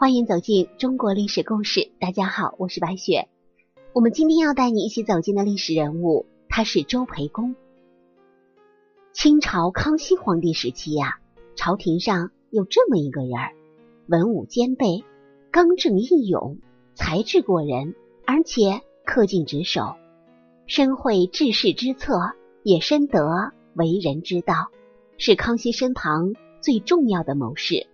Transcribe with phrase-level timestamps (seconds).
[0.00, 1.90] 欢迎走进中国历史故事。
[2.00, 3.28] 大家好，我是白雪。
[3.92, 7.54] 我们今天要带你一起走进的历史人物，他是周培公。
[9.12, 11.18] 清朝康熙皇帝时期呀，
[11.54, 13.32] 朝廷上有这么一个人，
[14.06, 15.04] 文武兼备，
[15.50, 16.56] 刚正义勇，
[16.94, 17.94] 才智过人，
[18.24, 19.96] 而且恪尽职守，
[20.64, 22.18] 深会治世之策，
[22.62, 24.54] 也深得为人之道，
[25.18, 26.32] 是康熙身旁
[26.62, 27.86] 最重要的谋士。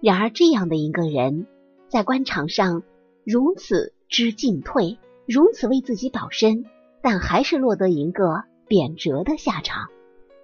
[0.00, 1.46] 然而，这样的一个人，
[1.88, 2.82] 在官场上
[3.24, 6.64] 如此知进退，如此为自己保身，
[7.02, 9.88] 但还是落得一个贬谪的下场。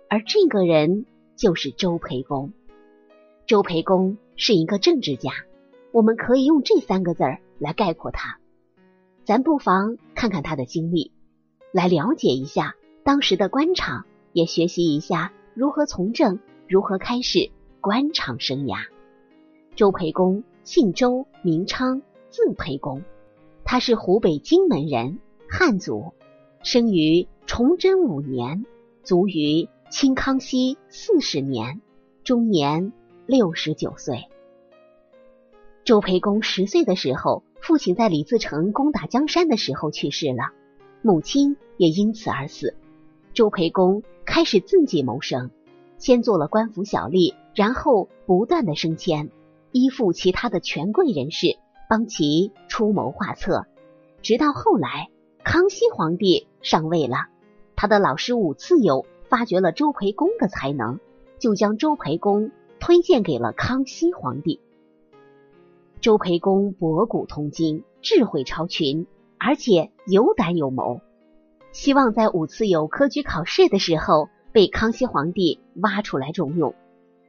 [0.09, 2.53] 而这个人就是周培公。
[3.47, 5.31] 周培公是一个政治家，
[5.93, 8.39] 我们可以用这三个字儿来概括他。
[9.25, 11.13] 咱不妨看看他的经历，
[11.73, 18.89] 来了解一下当时的官场，也学习一下如何从政，如何开始官场生涯。
[19.77, 23.03] 周培公姓周，名昌，字培公。
[23.65, 26.13] 他是湖北荆门人，汉族，
[26.63, 28.65] 生于崇祯五年，
[29.03, 31.81] 卒于清康熙四十年，
[32.23, 32.93] 终年
[33.27, 34.29] 六十九岁。
[35.85, 40.53] 周培公十岁的时候，父亲在李自成攻打江山的时候去世了，
[41.03, 42.77] 母亲也因此而死。
[43.33, 45.51] 周培公开始自己谋生，
[45.99, 49.31] 先做了官府小吏，然后不断的升迁。
[49.77, 51.59] 依附其他的权贵人士，
[51.91, 53.67] 帮其出谋划策，
[54.23, 55.11] 直到后来
[55.43, 57.27] 康熙皇帝上位了，
[57.75, 61.01] 他的老师武次友发掘了周培公的才能，
[61.41, 64.61] 就将周培公推荐给了康熙皇帝。
[66.01, 69.09] 周培公博古通今，智慧超群，
[69.39, 71.01] 而且有胆有谋，
[71.73, 76.77] 希望在武次友科举考试的时候被康熙皇帝挖出来重用。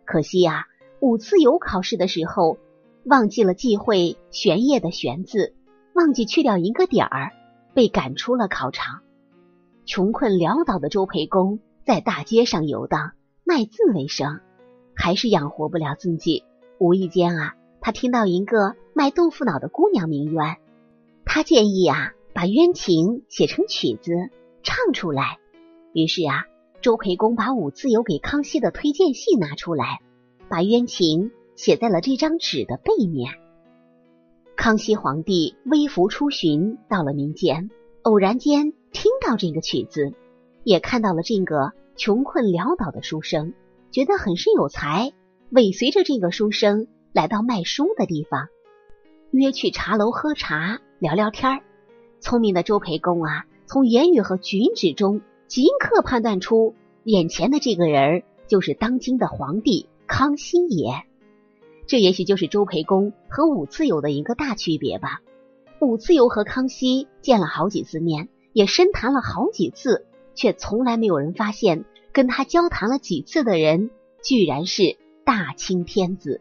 [0.05, 0.67] 可惜呀。
[1.05, 2.57] 五次有考试的时候，
[3.03, 5.53] 忘记了忌讳玄烨的玄字，
[5.93, 7.31] 忘记去掉一个点儿，
[7.75, 9.01] 被赶出了考场。
[9.85, 13.11] 穷困潦倒的周培公在大街上游荡，
[13.43, 14.39] 卖字为生，
[14.95, 16.43] 还是养活不了自己。
[16.79, 20.57] 无意间啊，他听到一个卖豆腐脑的姑娘鸣冤，
[21.23, 24.11] 他建议啊，把冤情写成曲子
[24.63, 25.37] 唱出来。
[25.93, 26.45] 于是啊，
[26.81, 30.01] 周培公把五次有给康熙的推荐信拿出来。
[30.50, 33.33] 把冤情写在了这张纸的背面。
[34.56, 37.69] 康熙皇帝微服出巡，到了民间，
[38.03, 40.13] 偶然间听到这个曲子，
[40.63, 43.53] 也看到了这个穷困潦倒的书生，
[43.91, 45.11] 觉得很是有才，
[45.50, 48.47] 尾随着这个书生来到卖书的地方，
[49.31, 51.63] 约去茶楼喝茶聊聊天儿。
[52.22, 56.73] 聪明的周培公啊，从言语和举止中即刻判断出，
[57.03, 59.89] 眼前的这个人就是当今的皇帝。
[60.07, 61.03] 康熙爷，
[61.88, 65.21] 这也许就是周培公和武次友的一个大区别吧。
[65.81, 70.05] 武次友和康熙见了好几次面，也深谈了好几次，
[70.35, 73.89] 却从来没有人发现跟他交谈了几次的人
[74.23, 74.95] 居然是
[75.25, 76.39] 大清天子。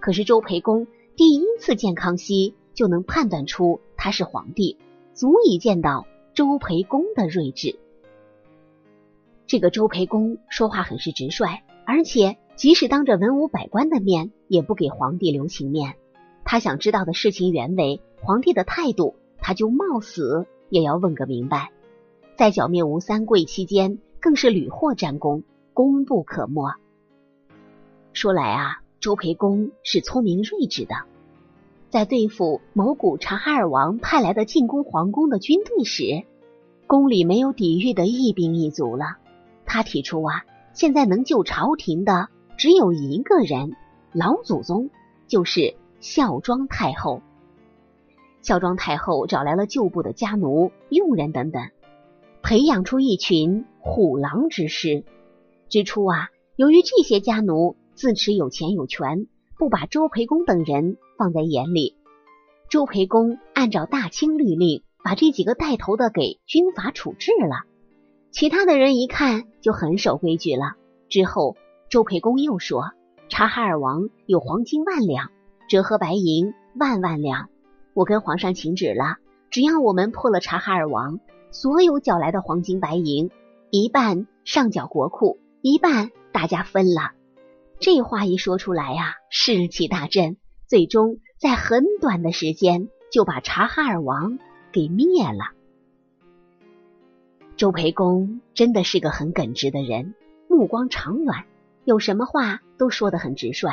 [0.00, 0.86] 可是周培公
[1.16, 4.78] 第一次见康熙，就能判断出他是皇帝，
[5.12, 7.78] 足以见到周培公的睿智。
[9.46, 12.38] 这个周培公说话很是直率，而且。
[12.56, 15.94] 即使当着文武百官的面，也不给皇帝留情面。
[16.42, 21.70] 他想知道的事情原委，皇帝的态度，他就冒死也要问个明白。
[22.34, 25.42] 在剿灭吴三桂期间，更是屡获战功，
[25.74, 26.72] 功不可没。
[28.14, 30.94] 说来啊，周培公是聪明睿智的，
[31.90, 36.24] 在对付蒙古察哈尔王派来的进攻皇宫的军队时，
[36.86, 39.18] 宫里没有抵御的一兵一卒了。
[39.66, 42.28] 他提出啊，现在能救朝廷的。
[42.56, 43.76] 只有一个人，
[44.12, 44.88] 老祖宗
[45.26, 47.20] 就是孝庄太后。
[48.40, 51.68] 孝庄太后找来了旧部的家奴、佣人等等，
[52.42, 55.04] 培养出一群虎狼之师。
[55.68, 59.26] 之初啊，由于这些家奴自持有钱有权，
[59.58, 61.94] 不把周培公等人放在眼里。
[62.70, 67.64] 周培公按照大清律令，把这几个带头的给军法处置了，
[68.30, 70.76] 其他的人一看就很守规矩了。
[71.10, 71.54] 之后。
[71.96, 72.90] 周培公又说
[73.30, 75.30] ：“察哈尔王有黄金万两，
[75.66, 77.48] 折合白银万万两。
[77.94, 79.16] 我跟皇上请旨了，
[79.48, 81.20] 只要我们破了察哈尔王，
[81.52, 83.30] 所有缴来的黄金白银，
[83.70, 87.12] 一半上缴国库，一半大家分了。”
[87.80, 94.38] 这话一说出来呀，士气大振，最终在很短的时间就把察哈尔王
[94.70, 95.54] 给灭了。
[97.56, 100.14] 周培公真的是个很耿直的人，
[100.46, 101.46] 目光长远。
[101.86, 103.70] 有什么话都说得很直率。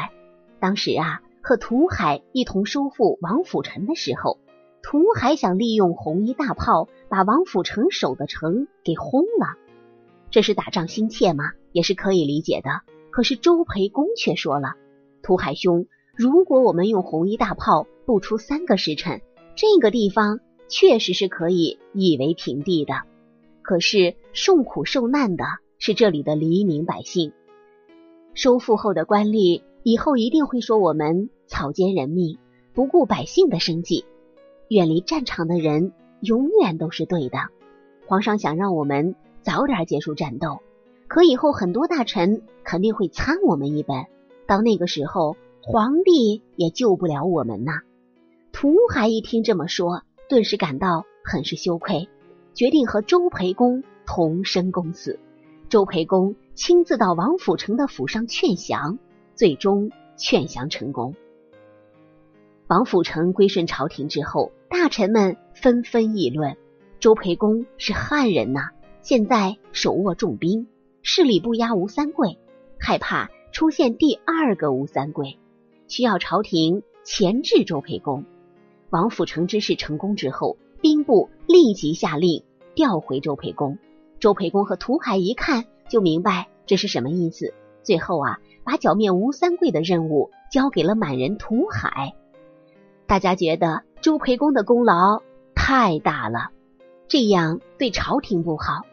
[0.59, 4.37] 当时啊，和涂海一同收复王府城的时候，
[4.83, 9.57] 涂海想利用红衣大炮把王府城守的城给轰了。
[10.29, 11.53] 这是打仗心切吗？
[11.71, 12.81] 也是可以理解的。
[13.09, 14.75] 可是周培公却说了
[15.23, 19.21] ：“涂海兄，如果我们用红衣大炮，不出三个时辰，
[19.55, 20.39] 这个地方
[20.69, 22.93] 确实是可以夷为平地的。
[23.63, 25.45] 可是受苦受难的
[25.79, 27.33] 是这里的黎民百姓。
[28.33, 32.37] 收复后的官吏以后一定会说我们草菅人命，
[32.73, 34.05] 不顾百姓的生计。”
[34.69, 35.91] 远离战场的人
[36.21, 37.37] 永远都是对的。
[38.07, 40.59] 皇上想让我们早点结束战斗，
[41.07, 44.05] 可以后很多大臣肯定会参我们一本。
[44.47, 47.81] 到那个时候，皇帝也救不了我们呐。
[48.51, 52.09] 涂海一听这么说，顿时感到很是羞愧，
[52.53, 55.19] 决定和周培公同生共死。
[55.73, 58.99] 周培公亲自到王府城的府上劝降，
[59.33, 61.15] 最终劝降成功。
[62.67, 66.57] 王府城归顺朝廷之后，大臣们纷纷议论：
[66.99, 68.69] 周培公是汉人呐，
[69.01, 70.67] 现在手握重兵，
[71.01, 72.37] 势力不压吴三桂，
[72.79, 75.39] 害怕出现第二个吴三桂，
[75.87, 78.25] 需要朝廷钳制周培公。
[78.91, 82.43] 王府城之事成功之后，兵部立即下令
[82.75, 83.79] 调回周培公。
[84.23, 87.53] 周培公和涂海一看就明白这是什么意思，
[87.83, 92.13] 最后啊，把剿灭吴三桂的任务交给了满人涂海。
[93.05, 95.21] 大家觉得周培公的功劳
[95.53, 96.51] 太大了，
[97.09, 98.83] 这样对朝廷不好。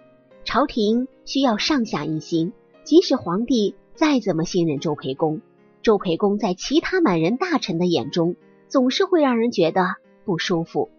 [0.42, 2.52] 朝廷需要上下一心，
[2.82, 5.42] 即使皇帝再怎么信任周培公，
[5.80, 8.34] 周培公在其他满人大臣的眼中，
[8.66, 9.94] 总是会让人觉得
[10.24, 10.90] 不舒服。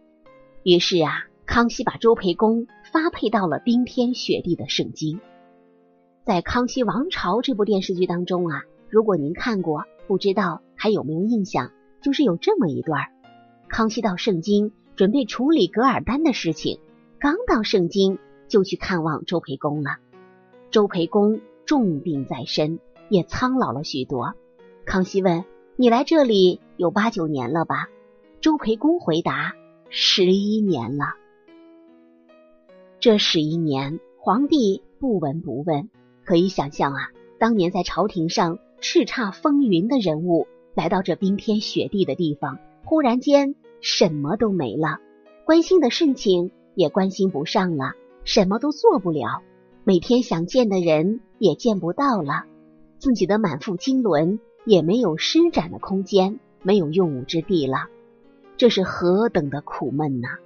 [0.63, 5.19] 于是啊，康熙把周培公发配到了冰天雪地的盛京。
[6.24, 11.74] 在《康熙王朝》这部电视剧当中啊，如果您看过，不知道还有没有印象？
[12.01, 13.01] 就是有这么一段
[13.68, 16.80] 康熙到盛京准备处理噶尔丹的事情，
[17.19, 18.18] 刚到盛京
[18.48, 19.98] 就去看望周培公了。
[20.69, 24.36] 周培公重病在身，也苍老了许多。
[24.86, 25.44] 康熙问
[25.75, 27.89] ：“你来这里有八九年了吧？”
[28.39, 29.53] 周培公回答
[29.89, 31.15] ：“十一年了。”
[33.01, 35.89] 这十一年，皇帝不闻不问。
[36.24, 37.09] 可以想象啊，
[37.39, 40.45] 当年在朝廷上叱咤风云的人物。
[40.75, 45.00] 来到这冰天雪地的地方，忽然间什么都没了，
[45.45, 47.94] 关心的事情也关心不上了，
[48.24, 49.42] 什么都做不了，
[49.83, 52.44] 每天想见的人也见不到了，
[53.00, 57.88] 自己的满腹经纶也没有施展的空间，没有用武之地了，
[58.57, 60.38] 这是何等的苦闷呐！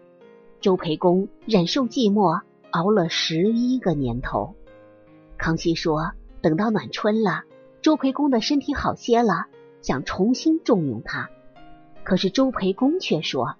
[0.66, 2.42] 周培公忍受寂寞，
[2.72, 4.56] 熬了十一个年头。
[5.38, 7.44] 康熙说：“等到暖春了，
[7.84, 9.46] 周培公的身体好些了。”
[9.84, 11.30] 想重新重用他，
[12.04, 13.58] 可是周培公却说：“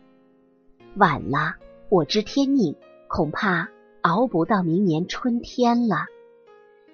[0.98, 1.58] 晚了，
[1.90, 2.76] 我知天命，
[3.08, 3.70] 恐怕
[4.02, 6.08] 熬不到明年春天了。”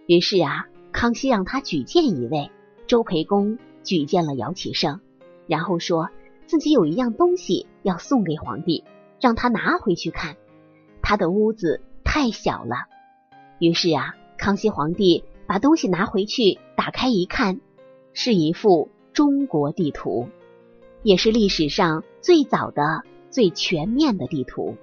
[0.07, 2.51] 于是啊，康熙让他举荐一位。
[2.85, 4.99] 周培公举荐了姚启圣，
[5.47, 6.09] 然后说
[6.47, 8.83] 自己有一样东西要送给皇帝，
[9.21, 10.35] 让他拿回去看。
[11.01, 12.75] 他的屋子太小了。
[13.59, 17.61] 于是啊，康熙皇帝把东西拿回去，打开一看，
[18.13, 18.89] 是一幅。
[19.13, 20.29] 中国地图
[21.03, 24.77] 也是历史上最早的、最全面的地图。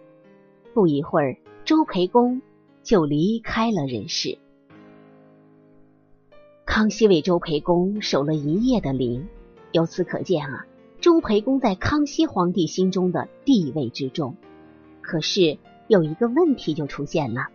[0.74, 2.42] 不一会儿，周培公
[2.82, 4.36] 就离开了人世。
[6.66, 9.26] 康熙为周培公守了一夜的灵，
[9.72, 10.66] 由此可见啊，
[11.00, 14.36] 周培公在康熙皇帝心中的地位之重。
[15.00, 17.46] 可是有一个问题就出现了：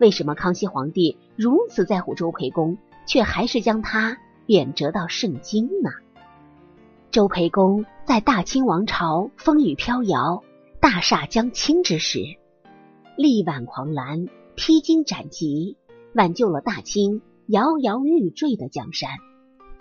[0.00, 2.76] 为什么康熙皇帝如此在乎周培公，
[3.06, 5.90] 却还是将他贬谪到盛京呢？
[7.10, 10.42] 周培公在大清王朝风雨飘摇、
[10.80, 12.20] 大厦将倾之时，
[13.16, 14.26] 力挽狂澜、
[14.56, 15.76] 披荆斩棘，
[16.14, 19.08] 挽救了大清摇摇欲坠的江山，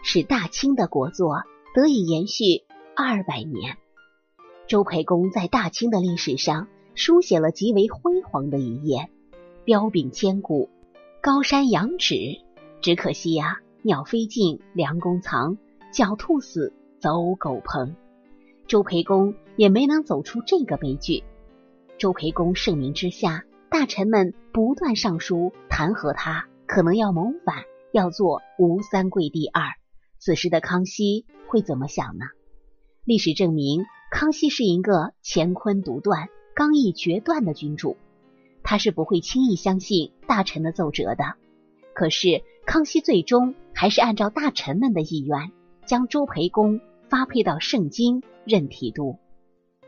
[0.04, 1.44] 使大清的国祚
[1.74, 2.64] 得以延续
[3.00, 3.77] 二百年。
[4.68, 9.12] 周培公在大清的历史上书写了极为辉煌的一页，
[9.66, 10.72] 彪炳千古，
[11.22, 12.16] 高山仰止。
[12.82, 15.60] 只可惜呀，鸟飞尽，良弓藏，
[15.94, 16.74] 狡兔死。
[17.00, 17.94] 走狗烹，
[18.66, 21.24] 周培公也没能走出这个悲剧。
[22.00, 27.58] 周培公盛名之下，大臣们不断上书弹劾他，可能要谋反，
[27.92, 29.62] 要做吴三桂第二。
[30.18, 32.25] 此时的康熙会怎么想呢？
[33.08, 37.96] 历史证明，康熙是一个乾坤独断、刚毅决断的君主，
[38.64, 41.24] 他是不会轻易相信大臣的奏折的。
[41.96, 45.54] 可是，康熙最终还是按照大臣们的意愿。
[45.86, 49.16] 将周培公发配到盛京任提督。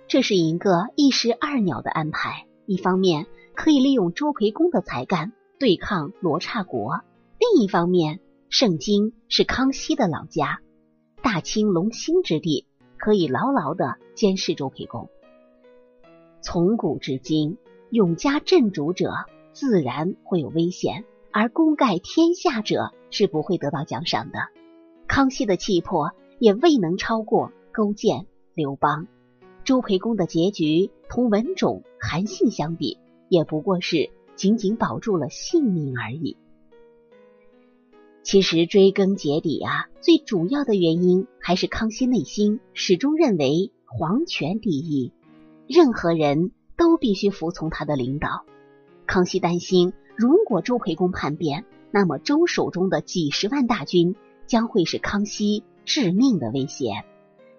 [0.07, 7.01] 这是一个一石二鸟的安排，一方面可以利用周培公的才干对抗罗刹国，
[7.37, 10.61] 另一方面，盛京是康熙的老家，
[11.21, 12.65] 大清龙兴之地，
[12.99, 15.09] 可以牢牢的监视周培公。
[16.41, 17.57] 从古至今，
[17.89, 19.11] 永嘉镇主者
[19.51, 24.39] 自然会有危险，而功盖天下者是不会得到奖赏的。
[25.07, 29.07] 康熙的气魄也未能超过勾践、刘邦。
[29.63, 36.37] 周培公的结局同文种、韩信相比，也不过是仅仅保住了性命而已。
[38.29, 45.11] 其实追根结底啊，最主要的原因还是康熙内心始终认为皇权第一，
[45.65, 48.45] 任何人都必须服从他的领导。
[49.07, 57.03] 康熙担心，如果周培公叛变，那么周手中的几十万大军将会是康熙致命的威胁。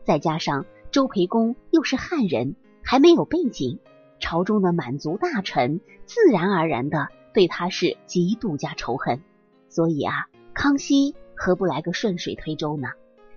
[0.05, 0.67] 再加上。
[0.93, 3.81] 周培公又是汉人，还没有背景，
[4.21, 9.21] 朝中的满族大臣自然而然的对他是极度加仇恨。
[9.69, 12.89] 所以啊，康熙何不来个顺水推舟呢？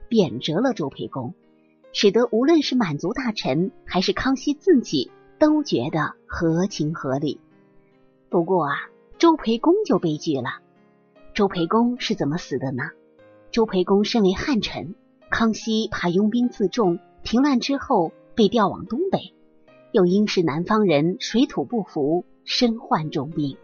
[0.10, 1.34] 贬谪了周培公，
[1.91, 7.39] 使得无论是满族大臣还是康熙自己都觉得合情合理。
[8.29, 8.75] 不过啊，
[9.17, 10.60] 周培公就悲剧了。
[11.34, 12.84] 周培公是怎么死的呢？
[13.51, 14.96] 周培公身为汉臣，
[15.29, 17.00] 康熙怕拥兵自重。
[17.24, 19.34] 平乱之后被调往东北，
[19.93, 23.58] 又因是南方人，水土不服，身患重病，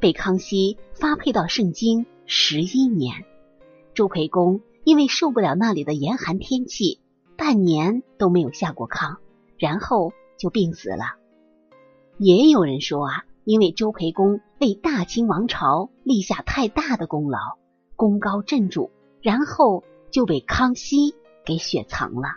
[0.00, 3.24] 被康熙发配到盛京十一年。
[3.94, 7.00] 周培公因为受不了那里的严寒天气，
[7.36, 9.16] 半年都没有下过炕，
[9.58, 11.16] 然后就病死了。
[12.18, 17.38] 也有人说啊，因为周培公为大清王朝立下太大的功劳，
[17.96, 18.90] 功高震主，
[19.22, 22.36] 然后就被康熙给雪藏了。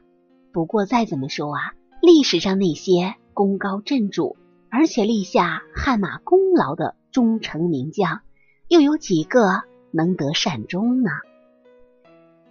[0.51, 4.37] 不过再怎么说啊，历史上那些功高震主，
[4.69, 8.21] 而且立下汗马功劳的忠诚名将，
[8.67, 11.09] 又有几个能得善终呢？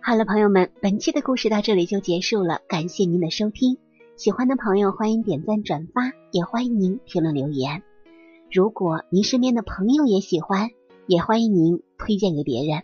[0.00, 3.78] 好了，朋友们，本期的故事到这里就结束了，感谢您的收听。
[4.16, 7.82] 喜欢的朋友欢迎点赞转发，也欢迎您评论留言。
[8.50, 10.70] 如果您身边的朋友也喜欢，
[11.06, 12.82] 也欢迎您推荐给别人。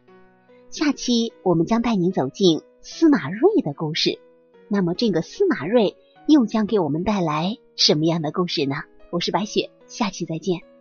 [0.71, 4.21] 下期我们将带您走进司马睿的故事。
[4.69, 5.97] 那么，这个司马睿
[6.29, 8.77] 又将给我们带来什么样的故事呢？
[9.11, 10.74] 我是白雪，下期再见。